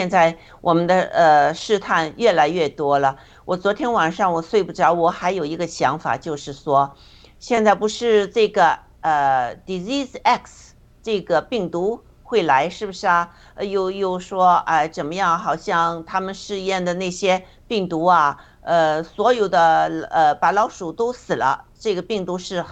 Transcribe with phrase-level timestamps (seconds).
[0.00, 3.18] 现在我们的呃试探越来越多了。
[3.44, 6.94] 我昨天晚上我睡不着，我还有一个想法，就是说，
[7.40, 13.34] 现在不是这个呃 disease X 这个病毒会来，是不是啊？
[13.56, 15.36] 呃，又又说哎怎么样？
[15.36, 22.64] 好像他们试验的那些病毒啊，呃，所有的呃把老鼠都死了，这个病毒是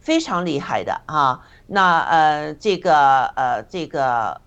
[0.00, 1.42] 非常厉害的啊。
[1.66, 4.40] 那呃这个呃这个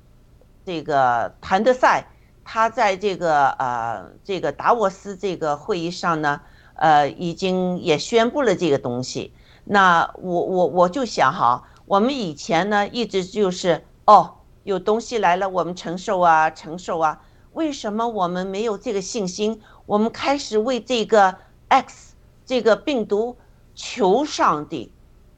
[0.66, 2.08] 这个谭德赛。
[2.48, 6.40] 他在这个呃这个达沃斯这个会议上呢，
[6.76, 9.34] 呃，已经也宣布了这个东西。
[9.66, 17.24] 那我我我就想哈，我们以前呢一直就是哦，有东西来了，我们承受啊承受啊。
[17.54, 19.60] 为什么我们没有这个信心？
[19.88, 21.36] 我们开始为这个
[21.70, 22.14] X
[22.46, 23.38] 这个病毒
[23.74, 24.92] 求上帝，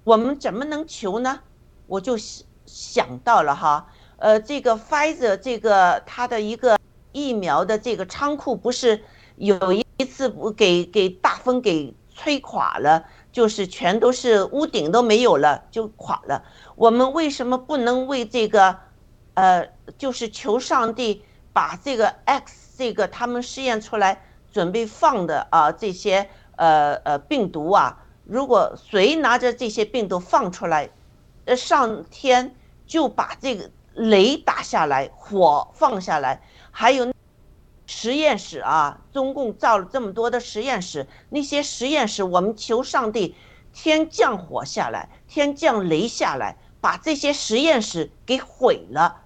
[0.04, 1.40] 我们怎么能求呢？
[1.88, 2.18] 我就
[2.66, 3.88] 想到了哈，
[4.18, 6.77] 呃，这个 Pfizer 这个它的一个。
[7.17, 9.03] 疫苗的这个仓库不是
[9.38, 16.43] 有一次不给给大风给吹垮了，就是全都是屋顶都没有了就垮了。
[16.76, 18.77] 我们为什么不能为这个，
[19.34, 24.21] 呃，就是求上帝把这个 X 这个他们试验出来
[24.52, 30.90] 准备放的啊这些呃呃病毒啊，如果谁拿着这些病毒放出来，
[31.46, 36.41] 呃上天就把这个雷打下来，火放下来。
[36.80, 37.12] 还有
[37.88, 43.36] 实验室啊，中共造了这么多的实验室，那些实验室，我们求上帝，
[43.74, 49.24] 天降火下来，天降雷下来，把这些实验室给毁了，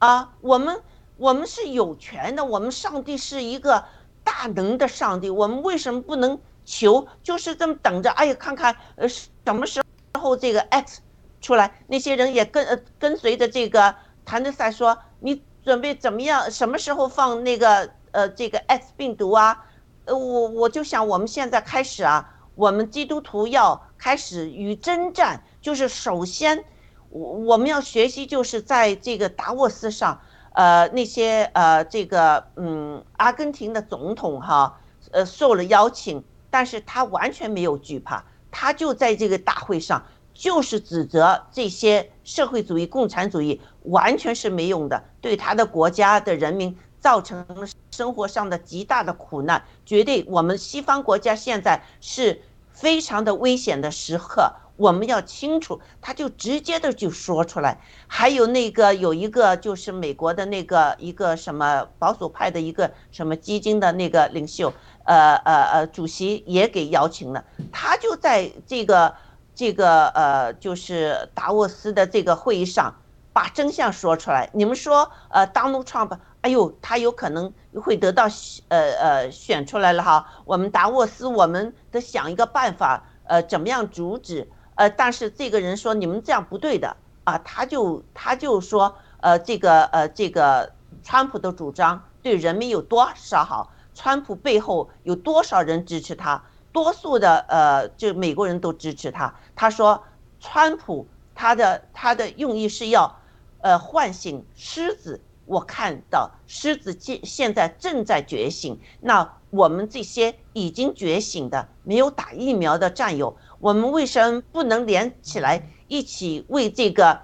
[0.00, 0.82] 啊，我们
[1.16, 3.84] 我们是有权的，我们上帝是一个
[4.24, 7.06] 大能的上帝，我们为什么不能求？
[7.22, 9.80] 就是这么等着，哎呀，看看呃什么时
[10.18, 11.02] 候这个 X
[11.40, 15.40] 出来，那些人也跟呃跟随着这个谭德赛说你。
[15.62, 16.50] 准备怎么样？
[16.50, 19.64] 什么时候放那个呃这个 X 病毒啊？
[20.06, 26.64] 呃，我我就想我们现在开始啊，我们基督徒要开始与征战，就是首先
[27.10, 30.20] 我我们要学习，就是在这个达沃斯上，
[30.54, 34.80] 呃那些呃这个嗯阿根廷的总统哈，
[35.12, 40.02] 呃受了邀请，但是他完全没有惧怕，他就在这个大会上。
[40.40, 47.44] 就是指责这些社会主义、共产主义完全是没用的，对他的国家的人民造成
[47.90, 49.62] 生活上的极大的苦难。
[49.84, 52.40] 绝对，我们西方国家现在是
[52.72, 55.78] 非常的危险的时刻，我们要清楚。
[56.00, 57.78] 他就直接的就说出来。
[58.06, 64.72] 还有那个有一个就是美国的那个一个什么保守派的一个什么基金的那个领袖，
[65.04, 69.14] 呃呃呃，主席也给邀请了，他就在这个。
[69.54, 72.94] 这个呃，就是达沃斯的这个会议上，
[73.32, 74.48] 把真相说出来。
[74.52, 78.24] 你们说，呃，Donald Trump，哎呦，他有可能会得到
[78.68, 80.26] 呃呃选出来了哈。
[80.44, 84.48] 我们达沃斯，我们得想一个办法，呃，怎么样阻止？
[84.76, 90.72] 呃，但是这个人说你们这样不对的啊，他就他就说，呃，这个呃这个
[91.02, 93.70] 川普的主张对人民有多少好？
[93.92, 96.42] 川普背后有多少人支持他？
[96.72, 99.34] 多数的呃，就美国人都支持他。
[99.54, 100.02] 他说，
[100.40, 103.18] 川普他的他的用意是要，
[103.60, 105.20] 呃，唤醒狮子。
[105.46, 108.78] 我看到狮子现现在正在觉醒。
[109.00, 117.20] 那我们这些已经觉醒的、没有打疫苗的战友，我们为什么不能连起来一起为这个，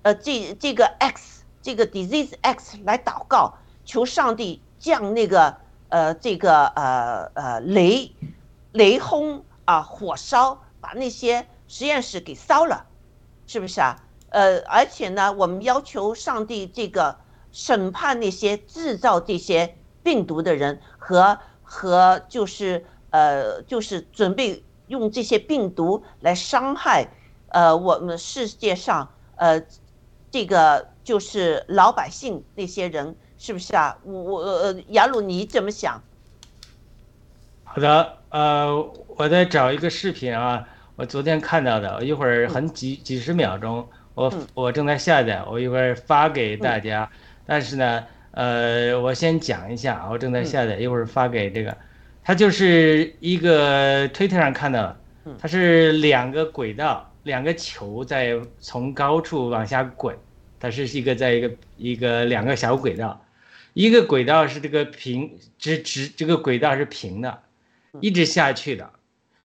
[0.00, 3.52] 呃，这这个 X 这个 disease X 来祷告，
[3.84, 5.54] 求上帝降那个
[5.90, 8.10] 呃这个呃呃雷。
[8.72, 12.86] 雷轰啊，火烧，把那些实验室给烧了，
[13.46, 14.04] 是不是啊？
[14.30, 17.18] 呃，而且呢，我们要求上帝这个
[17.50, 27.08] 审判那些制造这些病毒的人和和就是呃就是准备用这些病毒来伤害
[27.48, 29.62] 呃我们世界上呃
[30.30, 33.96] 这个就是老百姓那些人，是不是啊？
[34.04, 36.02] 我我呃雅鲁你怎么想？
[37.64, 38.17] 好的。
[38.30, 38.76] 呃，
[39.16, 40.66] 我在找一个视频啊，
[40.96, 47.08] 我昨天看到的，我一会儿很几几十秒钟，我我正在下载，我一会儿发给大家。
[47.46, 51.74] 但是呢，呃，我先讲一下，我正在下载，一会儿发给这个。
[52.22, 54.94] 它就是一个推特上看到，
[55.38, 60.14] 它是两个轨道，两个球在从高处往下滚，
[60.60, 63.18] 它是一个在一个一个两个小轨道，
[63.72, 67.38] 一个轨道是这个平直直，这个轨道是平的。
[68.00, 68.90] 一直下去的，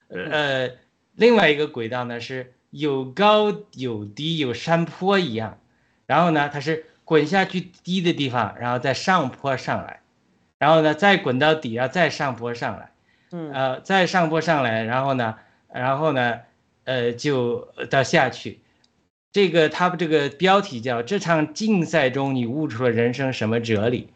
[0.10, 0.72] 呃，
[1.16, 5.60] 另外一个轨道呢是有高有低，有山坡一样，
[6.06, 10.02] 然后呢它是滚下去低的地方，然后再上坡上来，
[10.60, 12.92] 然后呢再滚到底下再上坡上来，
[13.32, 13.52] 嗯。
[13.52, 15.36] 呃再上坡上来，然后呢
[15.72, 16.40] 然后呢
[16.84, 18.60] 呃就到下去。
[19.32, 24.10] 这个他们这个标题叫这场竞赛中你悟出了人生什么哲理？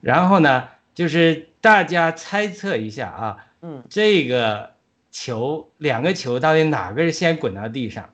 [0.00, 4.74] 然后呢就是大家猜测一下啊，嗯这个
[5.12, 8.10] 球两个球到底哪个是先滚到地上？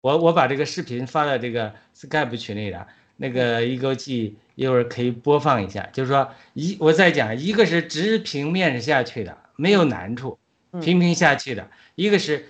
[0.00, 2.86] 我我把这个视频发到这个 Skype 群里了，
[3.16, 5.88] 那个一勾记一会儿可以播放一下。
[5.92, 10.38] 就是说一我再讲，一个是直平面下去的，没有难处，
[10.70, 11.64] 嗯平平下去的；
[11.96, 12.46] 一个是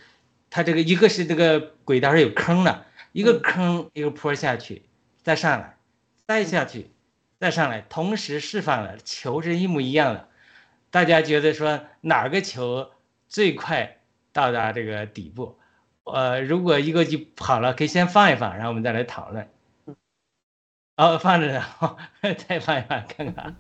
[0.50, 4.82] 它这个一个是这个轨道上有坑的，一个嗯坑一个坡下去，
[5.22, 5.78] 再上来，
[6.26, 6.90] 再下去，
[7.40, 10.28] 再上来，同时释放了球是一模一样的。
[10.90, 12.90] 大家觉得说哪个球
[13.28, 13.98] 最快
[14.32, 15.58] 到达这个底部？
[16.04, 19.48] 呃，如果一个就跑了，可以先放一放，然后我们再来讨论。
[20.96, 21.62] 哦，放着呢，
[22.48, 23.56] 再放一放看看。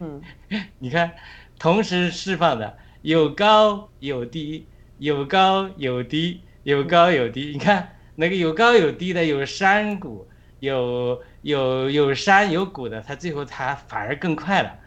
[0.00, 0.22] 嗯
[0.80, 1.14] 你看，
[1.58, 4.66] 同时释放的有高有低，
[4.98, 7.52] 有高有低，有高有低。
[7.52, 10.26] 你看那个有高有低的，有山谷，
[10.60, 14.78] 有有有山有谷的，它最后它反而更快了。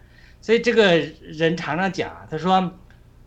[0.46, 2.72] 所以这个人常常讲，他说，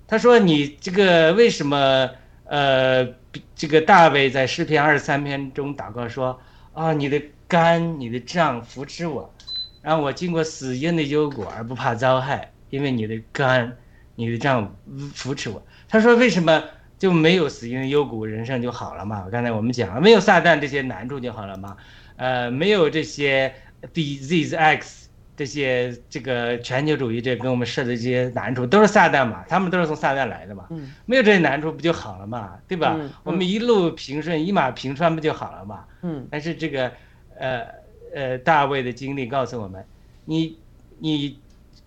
[0.06, 2.09] 他说你这个为什么
[2.44, 3.05] 呃，
[3.56, 6.41] 这个大卫在诗篇二十三篇中祷告说
[6.73, 9.35] 啊，你的肝、你的脏扶持我，
[9.82, 13.76] 让我经过死荫的幽谷而不怕遭害，因为你的肝、
[14.14, 14.76] 你的脏
[15.12, 15.61] 扶持我。
[15.88, 16.62] 他说为什么
[17.00, 19.26] 就没有死荫的幽谷，人生就好了嘛？
[19.29, 21.76] 刚才我们讲了，没有撒旦这些难处就好了嘛？
[22.14, 23.53] 呃，没有这些
[23.93, 24.98] disease X
[25.38, 29.44] 这些这个全球主义这跟我们设的这些难处，都是撒旦嘛？
[29.49, 30.67] 他们都是从撒旦来的嘛？
[30.70, 32.58] 嗯没有这些难处不就好了嘛？
[32.67, 32.96] 对吧？
[32.99, 35.85] 嗯我们一路平顺，一马平川不就好了嘛？
[36.02, 36.90] 嗯但是这个，
[37.38, 37.62] 呃
[38.12, 39.85] 呃，大卫的经历告诉我们，
[40.25, 40.58] 你
[40.99, 41.38] 你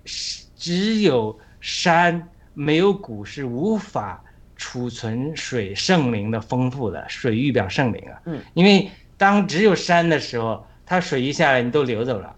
[0.06, 4.24] 是只有山没有谷是无法
[4.56, 8.21] 储存水圣灵的丰富的，水预表圣灵啊。
[8.27, 8.39] 嗯。
[8.53, 12.33] 因为当只有山的时候，它水一下来你都流走了，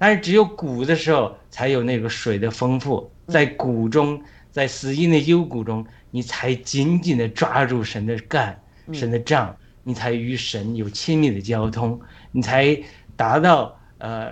[0.00, 8.58] 但是只有谷的时候才有那个水的丰富，在谷中，在死荫的幽谷中，你才紧紧的抓住神的干，
[8.94, 9.54] 神的杖。
[9.82, 12.00] 你才与神有亲密的交通，
[12.32, 12.78] 你才
[13.16, 14.30] 达到呃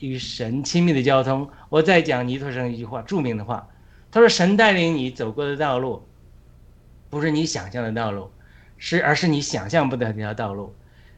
[0.00, 1.48] 与神亲密的交通。
[1.68, 3.68] 我再讲尼托生一句话，著名的话，
[4.10, 6.06] 他说：“神带领你走过的道路，
[7.10, 8.30] 不是你想象的道路，
[8.78, 10.74] 是而是你想象不到的一条道路。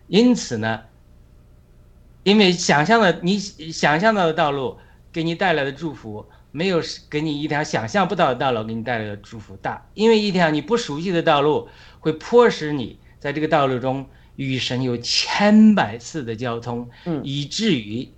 [0.08, 0.82] 因此呢，
[2.28, 4.76] 因为想象的你想象到的道路
[5.12, 11.68] 给你带来的祝福，没有给你一条想象不到的道路给你带来的祝福大，因为一条你不熟悉的道路
[12.00, 18.08] 会迫使你。”在这个道路中与神有千百次的交通，嗯以至于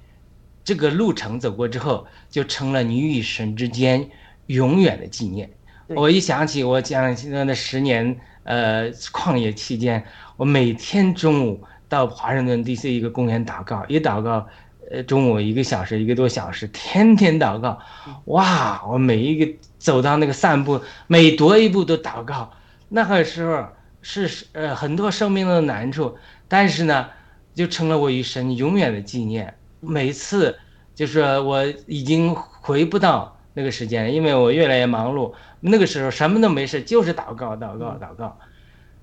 [0.63, 4.11] 这个路程走过之后，就成了你与神之间
[4.49, 5.51] 永远的纪念。
[5.89, 10.05] 我一想起我讲的那十年呃旷野期间，
[10.37, 12.91] 我每天中午到华盛顿 D.C.
[12.91, 14.49] 一个公园祷告，一祷告，
[14.91, 17.79] 呃中午一个小时一个多小时， 天天祷告，
[18.25, 18.83] 哇！
[18.89, 22.51] 我每一个走到那个散步，每踱一步都祷告，
[22.89, 23.67] 那个时候。
[24.03, 26.17] 是呃很多生命的难处，
[26.49, 27.07] 但是呢，
[27.55, 29.55] 就成了我与神永远的纪念。
[29.81, 30.59] 每次
[30.95, 35.35] 就是我已经回不到那个时间了，因为我越来越忙碌。
[35.61, 38.39] 那个时候什么都没事，就是祷告、祷告、祷告。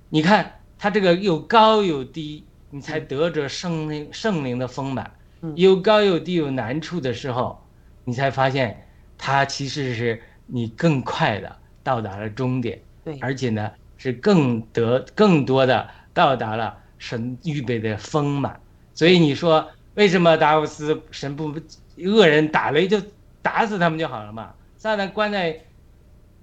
[0.09, 5.11] 你看他这个有高有低，你才得着圣灵圣灵的丰满。
[5.55, 7.63] 有高有低有难处的时候，
[8.03, 12.79] 你才发现他其实是你更快的到达了终点。
[13.03, 13.71] 对，而且呢。
[13.99, 18.61] 是更得更多的到达了神预备的丰满，
[18.93, 21.51] 所以你说为什么达沃斯神不
[22.05, 23.01] 恶人打雷就
[23.41, 24.53] 打死他们就好了嘛？
[24.77, 25.59] 撒旦关在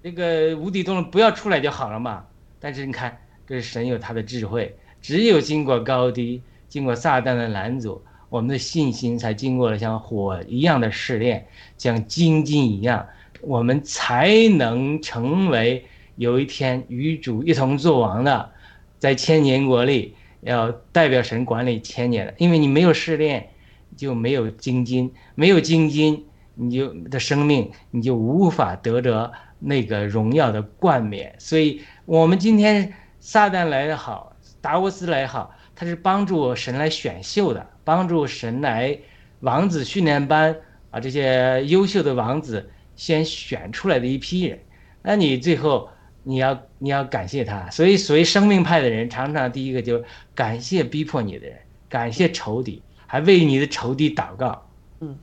[0.02, 2.26] 这个无底洞里不要出来就好了嘛？
[2.58, 3.16] 但是你看，
[3.46, 11.46] 这是神有他的智慧，只有经过高低，经过撒旦的拦阻，我们的信心才经过了像火一样的试炼，
[11.76, 13.06] 像金金一样，
[13.42, 15.84] 我们才能成为。
[16.16, 18.50] 有一天与主一同作王的，
[18.98, 23.50] 在千年国里要代表神管理千年的，因为你没有试炼，
[23.96, 31.34] 就没有精金，没有精金，你就的生命你就无法得着那个荣耀的冠冕。
[31.38, 34.33] 所以，我们今天撒旦来的好，
[34.64, 38.98] 达沃斯来好，他是帮助神来选秀的，帮助神来
[39.40, 40.56] 王子训练班
[40.90, 44.58] 啊这些优秀的王子先选出来的一批人，
[45.02, 45.90] 那你最后。
[46.26, 50.02] 你要你要感谢他，所以所谓生命派的人，常常第一个就
[50.34, 54.66] 感谢逼迫你的人，感谢仇敌，还还为你的仇敌祷告。
[54.98, 55.16] 嗯，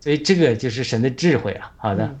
[0.00, 1.70] 所以这个就是神的智慧啊。
[1.76, 2.18] 好的，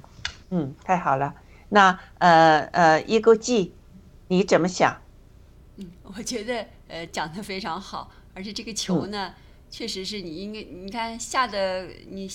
[0.50, 1.34] 嗯，太好了。
[1.70, 3.72] 那呃呃，一个记，
[4.28, 4.98] 你怎么想？
[5.76, 9.34] 嗯，我觉得呃讲的非常好，而且这个球呢，
[9.70, 12.30] 确实是你应该你看下的你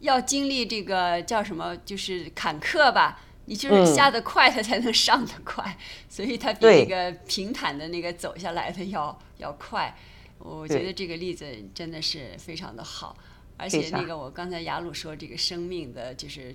[0.00, 3.20] 要经历这个叫什么，就是坎坷吧。
[3.48, 9.96] 你就是下得快，它才能上得快，所以它比那个平坦的那个走下来的要要快。
[10.40, 13.16] 我觉得这个例子真的是非常的好，
[13.56, 16.52] 而且那个我刚才雅鲁说这个生命的就是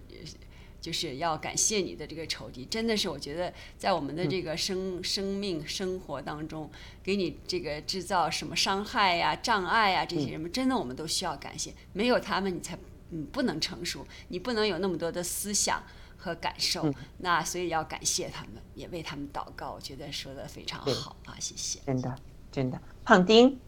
[0.81, 6.69] 就是要感谢你的这个仇敌，真的是我觉得在我们的这个生生命生活当中，
[7.01, 12.77] 给你这个制造什么伤害呀、障碍呀这些人们，真的我们都需要感谢，没有他们你才
[13.11, 15.81] 嗯不能成熟，你不能有那么多的思想。
[16.23, 19.71] 和感受，那所以要感谢他们，也为他们祷告。
[19.71, 21.79] 我觉得说的非常好啊，谢谢。
[21.83, 22.15] 真的，
[22.51, 23.59] 真的，胖丁，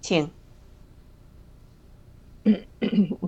[0.00, 0.30] 请。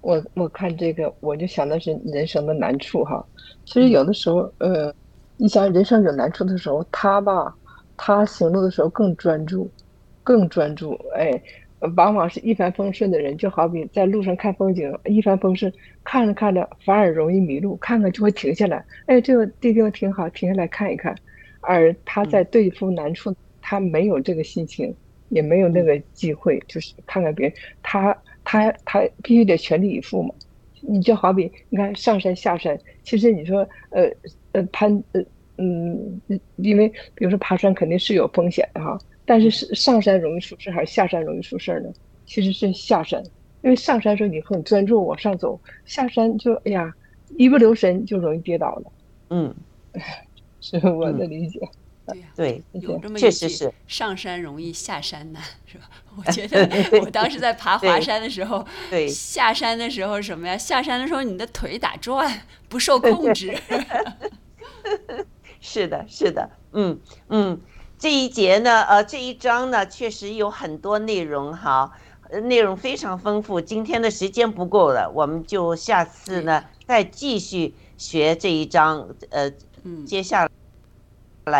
[0.00, 3.24] 我我看这个，我就想的是人生的难处哈。
[3.64, 4.94] 其实有的时候，呃，
[5.36, 7.54] 你想人生有难处的时候，他吧，
[7.96, 9.70] 他行动的时候更专注，
[10.22, 11.40] 更专注，哎。
[11.96, 15.72] 往往是一帆风顺的人，就好比在路上看风景，一帆风顺，
[16.04, 18.84] 看着看着反而容易迷路，看看就会停下来。
[19.06, 21.16] 哎，这个地方挺好，停下来看一看。
[21.62, 24.94] 而他在对付难处，他没有这个心情，
[25.30, 27.56] 也没有那个机会，就是看看别人。
[27.82, 28.14] 他
[28.50, 30.34] 他他必须得全力以赴嘛。
[30.80, 33.58] 你就好比你看上山下山，其实你说
[33.90, 34.10] 呃
[34.50, 35.22] 呃攀呃
[35.58, 36.20] 嗯，
[36.56, 38.98] 因为比如说爬山肯定是有风险的哈。
[39.24, 41.92] 但是是上山容易出事还是下山容易出事呢？
[42.26, 43.22] 其实是下山，
[43.62, 46.92] 因为上山时候你很专注往上走，下山就哎呀
[47.36, 48.92] 一不留神就容易跌倒了。
[49.28, 49.54] 嗯，
[50.60, 51.60] 是我的理解。
[52.12, 55.84] 对对，有这么确实是上山容易下山难，是吧？
[56.16, 56.68] 我觉得
[57.00, 60.56] 我当时在爬华山的时候，对下山的时候什么呀？
[60.56, 63.56] 下山的时候你的腿打转，不受控制。
[65.60, 66.98] 是的，是的，嗯
[67.28, 67.60] 嗯。
[67.98, 71.92] 这一节呢，呃，这一章呢，确实有很多内容哈，
[72.44, 73.60] 内容非常丰富。
[73.60, 79.52] 今天的时间不够了，我们就下次呢再继续学这一章，呃，
[80.06, 80.50] 接下来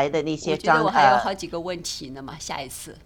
[0.09, 0.79] 的那些章。
[0.81, 2.97] 我我还有好几个问题呢嘛，下一次。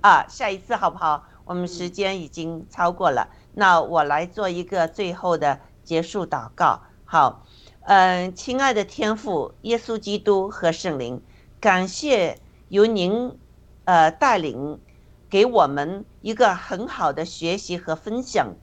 [0.00, 1.24] 啊，下一次好不好？
[1.44, 6.82] 我们时间已经超过了，那我来做一个最后的结束祷告。
[7.04, 7.44] 好，
[7.82, 11.22] 嗯，亲爱的天父耶稣基督和圣灵，
[11.60, 12.38] 感谢。
[12.68, 13.36] 由您，
[13.84, 14.78] 呃，带领，
[15.28, 18.54] 给我们一个很好的学习和分享，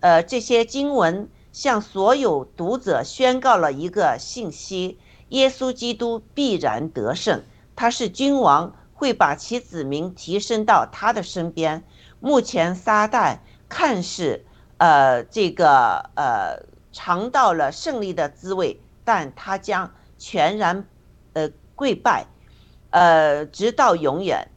[0.00, 4.98] 呃，这些经文向所有读者宣告了一个信息：
[5.32, 7.42] 耶稣基督必然得胜，
[7.74, 11.82] 他是君王，会把其子民提升到他的身边。
[12.20, 14.44] 目前撒旦看似，
[14.76, 20.86] 呃，这个呃尝到了胜利的滋味，但他将全然，
[21.32, 22.26] 呃，跪拜。
[22.90, 24.50] 呃，直到永远，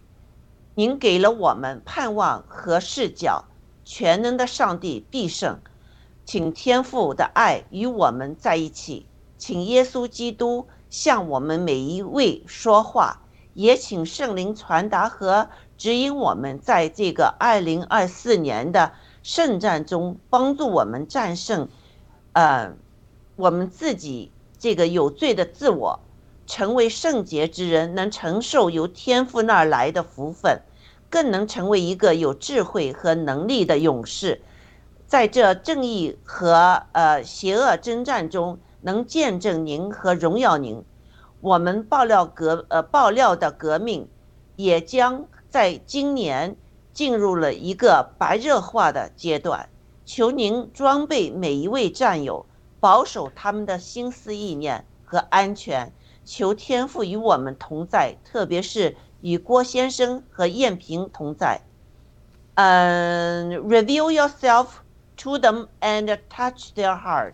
[0.75, 3.45] 您给了我们盼望和视角。
[3.85, 5.61] 全能的上帝必胜，
[6.25, 9.05] 请天父的爱与我们在一起，
[9.47, 13.21] 请耶稣基督向我们每一位说话，
[13.53, 21.69] 也请圣灵传达和指引我们，在这个二零二四年的圣战中，帮助我们战胜，
[22.33, 22.73] 呃，
[23.35, 25.99] 我们自己这个有罪的自我。
[26.47, 30.59] 成为圣洁之人，能承受由天赋那儿来的福分，
[31.11, 34.41] 更能成为一个有智慧和能力的勇士，
[35.05, 40.83] 在这正义和呃邪恶征战中，能见证您和荣耀您。
[41.41, 44.07] 我们爆料革呃爆料的革命，
[44.55, 46.55] 也将在今年
[46.93, 49.67] 进入了一个白热化的阶段。
[50.05, 52.45] 求您装备每一位战友，
[52.79, 55.91] 保守他们的心思意念和安全。
[56.23, 61.61] 求天赋与我们同在，特别是与郭先生和燕平同在。
[62.53, 64.67] 嗯，reveal yourself
[65.17, 67.33] to them and touch their heart。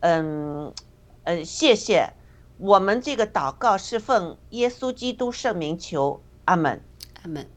[0.00, 0.72] 嗯，
[1.24, 2.14] 嗯，谢谢。
[2.58, 6.82] 我们这个祷告是奉耶稣基督圣名求，阿门，
[7.22, 7.55] 阿门。